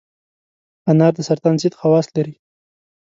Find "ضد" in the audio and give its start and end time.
1.61-1.73